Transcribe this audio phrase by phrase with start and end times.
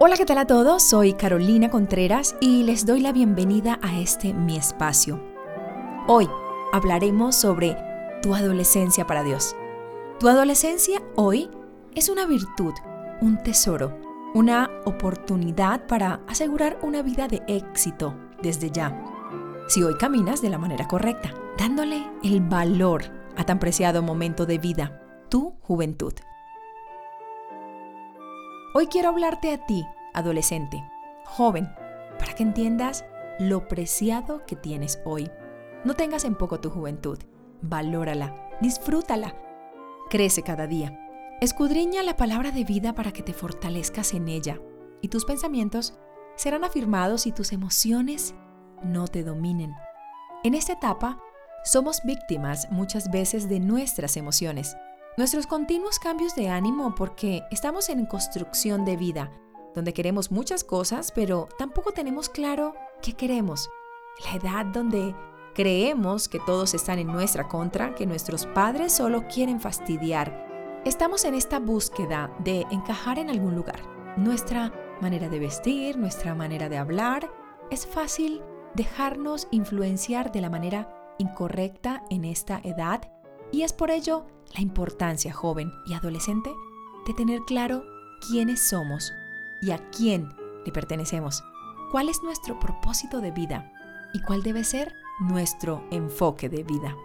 [0.00, 0.82] Hola, ¿qué tal a todos?
[0.82, 5.22] Soy Carolina Contreras y les doy la bienvenida a este mi espacio.
[6.08, 6.28] Hoy
[6.72, 7.76] hablaremos sobre
[8.20, 9.54] tu adolescencia para Dios.
[10.18, 11.48] Tu adolescencia hoy
[11.94, 12.74] es una virtud,
[13.20, 13.96] un tesoro,
[14.34, 19.00] una oportunidad para asegurar una vida de éxito desde ya.
[19.68, 23.04] Si hoy caminas de la manera correcta, dándole el valor
[23.36, 26.14] a tan preciado momento de vida, tu juventud.
[28.76, 30.82] Hoy quiero hablarte a ti, adolescente,
[31.24, 31.72] joven,
[32.18, 33.04] para que entiendas
[33.38, 35.30] lo preciado que tienes hoy.
[35.84, 37.16] No tengas en poco tu juventud,
[37.62, 39.36] valórala, disfrútala,
[40.10, 40.98] crece cada día.
[41.40, 44.60] Escudriña la palabra de vida para que te fortalezcas en ella
[45.00, 45.94] y tus pensamientos
[46.34, 48.34] serán afirmados y tus emociones
[48.82, 49.72] no te dominen.
[50.42, 51.20] En esta etapa,
[51.62, 54.76] somos víctimas muchas veces de nuestras emociones
[55.16, 59.30] Nuestros continuos cambios de ánimo porque estamos en construcción de vida,
[59.72, 63.70] donde queremos muchas cosas, pero tampoco tenemos claro qué queremos.
[64.24, 65.14] La edad donde
[65.54, 70.82] creemos que todos están en nuestra contra, que nuestros padres solo quieren fastidiar.
[70.84, 73.82] Estamos en esta búsqueda de encajar en algún lugar.
[74.16, 77.30] Nuestra manera de vestir, nuestra manera de hablar,
[77.70, 78.42] es fácil
[78.74, 83.08] dejarnos influenciar de la manera incorrecta en esta edad
[83.52, 86.52] y es por ello la importancia, joven y adolescente,
[87.06, 87.84] de tener claro
[88.26, 89.12] quiénes somos
[89.60, 91.42] y a quién le pertenecemos,
[91.90, 93.72] cuál es nuestro propósito de vida
[94.12, 96.96] y cuál debe ser nuestro enfoque de vida.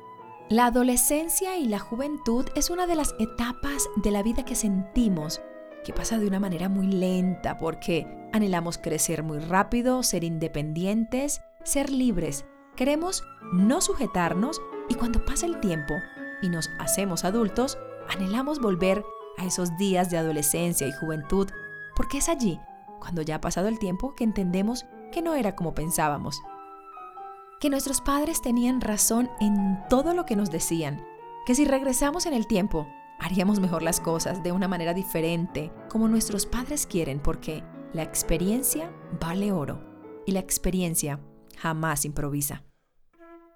[0.49, 5.41] La adolescencia y la juventud es una de las etapas de la vida que sentimos
[5.83, 11.89] que pasa de una manera muy lenta porque anhelamos crecer muy rápido, ser independientes, ser
[11.89, 12.45] libres.
[12.75, 13.23] Queremos
[13.53, 15.95] no sujetarnos y cuando pasa el tiempo
[16.41, 19.03] y nos hacemos adultos, anhelamos volver
[19.37, 21.49] a esos días de adolescencia y juventud,
[21.95, 22.59] porque es allí,
[22.99, 26.41] cuando ya ha pasado el tiempo, que entendemos que no era como pensábamos.
[27.59, 31.05] Que nuestros padres tenían razón en todo lo que nos decían,
[31.45, 32.87] que si regresamos en el tiempo,
[33.19, 37.63] haríamos mejor las cosas de una manera diferente, como nuestros padres quieren, porque
[37.93, 39.83] la experiencia vale oro
[40.25, 41.19] y la experiencia
[41.57, 42.63] jamás improvisa.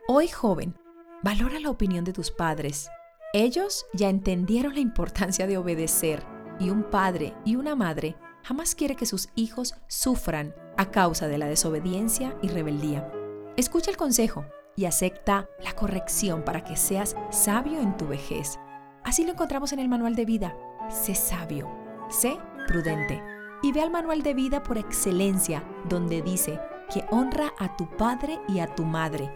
[0.08, 0.76] Hoy joven,
[1.24, 2.90] Valora la opinión de tus padres.
[3.32, 6.22] Ellos ya entendieron la importancia de obedecer
[6.60, 11.38] y un padre y una madre jamás quiere que sus hijos sufran a causa de
[11.38, 13.10] la desobediencia y rebeldía.
[13.56, 14.46] Escucha el consejo
[14.76, 18.60] y acepta la corrección para que seas sabio en tu vejez.
[19.06, 20.58] Así lo encontramos en el manual de vida.
[20.90, 21.72] Sé sabio,
[22.10, 23.24] sé prudente.
[23.62, 26.60] Y ve al manual de vida por excelencia, donde dice
[26.94, 29.32] que honra a tu padre y a tu madre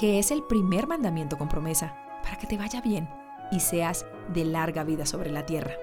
[0.00, 3.06] que es el primer mandamiento con promesa, para que te vaya bien
[3.52, 5.74] y seas de larga vida sobre la tierra.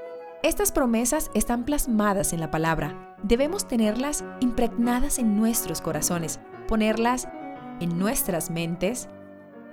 [0.42, 3.16] Estas promesas están plasmadas en la palabra.
[3.22, 7.28] Debemos tenerlas impregnadas en nuestros corazones, ponerlas
[7.80, 9.08] en nuestras mentes,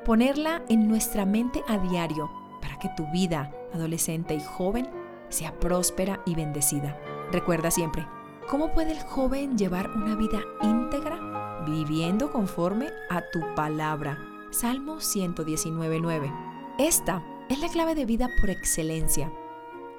[0.04, 4.90] ponerla en nuestra mente a diario para que tu vida, adolescente y joven,
[5.30, 6.98] sea próspera y bendecida.
[7.32, 8.06] Recuerda siempre,
[8.50, 11.62] ¿cómo puede el joven llevar una vida íntegra?
[11.64, 16.32] Viviendo conforme a tu palabra Salmo 119.9.
[16.78, 19.32] Esta es la clave de vida por excelencia.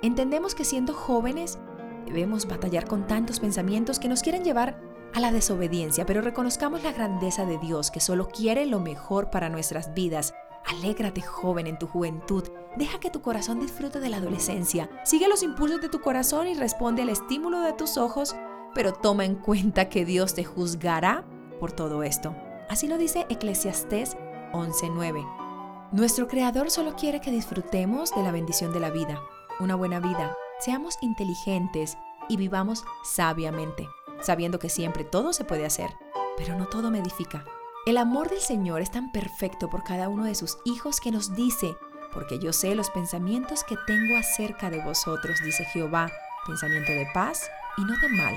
[0.02, 1.60] Entendemos que siendo jóvenes
[2.06, 4.80] debemos batallar con tantos pensamientos que nos quieren llevar
[5.14, 9.50] a la desobediencia, pero reconozcamos la grandeza de Dios que solo quiere lo mejor para
[9.50, 10.34] nuestras vidas.
[10.66, 12.46] Alégrate joven en tu juventud,
[12.78, 16.54] deja que tu corazón disfrute de la adolescencia, sigue los impulsos de tu corazón y
[16.54, 18.38] responde al estímulo de tus ojos,
[18.74, 21.26] pero toma en cuenta que Dios te juzgará
[21.60, 22.34] por todo esto.
[22.70, 24.18] Así lo dice Eclesiastés
[24.56, 25.92] 11.9.
[25.92, 29.22] Nuestro Creador solo quiere que disfrutemos de la bendición de la vida,
[29.60, 33.88] una buena vida, seamos inteligentes y vivamos sabiamente,
[34.22, 35.92] sabiendo que siempre todo se puede hacer,
[36.38, 37.46] pero no todo me edifica.
[37.86, 41.36] El amor del Señor es tan perfecto por cada uno de sus hijos que nos
[41.36, 41.78] dice,
[42.12, 46.12] porque yo sé los pensamientos que tengo acerca de vosotros, dice Jehová,
[46.48, 48.36] pensamiento de paz y no de mal,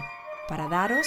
[0.49, 1.07] para daros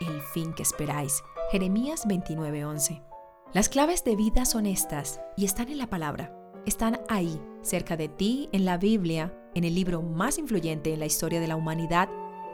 [0.00, 1.22] el fin que esperáis.
[1.50, 3.11] Jeremías 29:11.
[3.54, 6.34] Las claves de vida son estas y están en la palabra.
[6.64, 11.04] Están ahí, cerca de ti, en la Biblia, en el libro más influyente en la
[11.04, 12.08] historia de la humanidad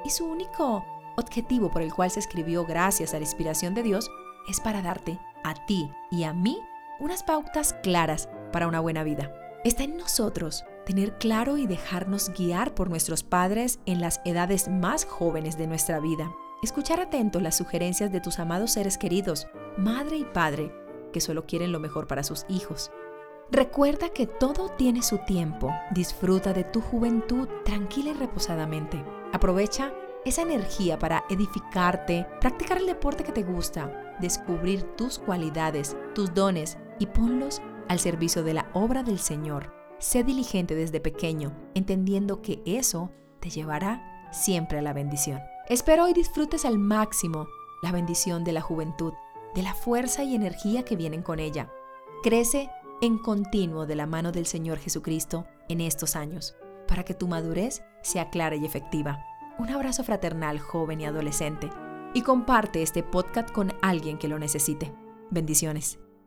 [0.05, 0.85] y su único
[1.17, 4.11] objetivo por el cual se escribió gracias a la inspiración de Dios
[4.49, 6.59] es para darte a ti y a mí
[6.99, 9.33] unas pautas claras para una buena vida.
[9.65, 15.05] Está en nosotros tener claro y dejarnos guiar por nuestros padres en las edades más
[15.05, 16.29] jóvenes de nuestra vida.
[16.65, 19.47] Escuchar atento las sugerencias de tus amados seres queridos,
[19.77, 20.73] madre y padre,
[21.12, 22.90] que solo quieren lo mejor para sus hijos.
[23.50, 25.72] Recuerda que todo tiene su tiempo.
[25.93, 29.02] Disfruta de tu juventud tranquila y reposadamente.
[29.32, 29.93] Aprovecha
[30.25, 36.76] esa energía para edificarte, practicar el deporte que te gusta, descubrir tus cualidades, tus dones
[36.99, 39.72] y ponlos al servicio de la obra del Señor.
[39.99, 45.40] Sé diligente desde pequeño, entendiendo que eso te llevará siempre a la bendición.
[45.69, 47.46] Espero hoy disfrutes al máximo
[47.82, 49.12] la bendición de la juventud,
[49.55, 51.71] de la fuerza y energía que vienen con ella.
[52.23, 56.56] Crece en continuo de la mano del Señor Jesucristo en estos años,
[56.87, 59.25] para que tu madurez sea clara y efectiva.
[59.59, 61.71] Un abrazo fraternal, joven y adolescente,
[62.15, 64.93] y comparte este podcast con alguien que lo necesite.
[65.31, 65.99] Bendiciones.